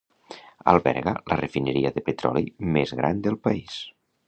[0.71, 2.45] Alberga la refineria de petroli
[2.79, 3.79] més gran del país.